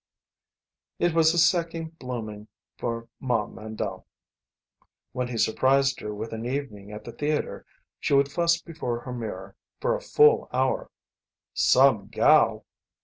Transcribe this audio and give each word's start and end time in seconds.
It 0.97 1.13
was 1.13 1.31
a 1.31 1.37
second 1.37 1.99
blooming 1.99 2.47
for 2.75 3.07
Ma 3.19 3.45
Mandle. 3.45 4.07
When 5.11 5.27
he 5.27 5.37
surprised 5.37 5.99
her 5.99 6.11
with 6.11 6.33
an 6.33 6.43
evening 6.43 6.91
at 6.91 7.03
the 7.03 7.11
theatre 7.11 7.67
she 7.99 8.15
would 8.15 8.31
fuss 8.31 8.59
before 8.59 9.01
her 9.01 9.13
mirror 9.13 9.55
for 9.79 9.95
a 9.95 10.01
full 10.01 10.49
hour. 10.51 10.89
"Some 11.53 12.07
gal!" 12.07 12.65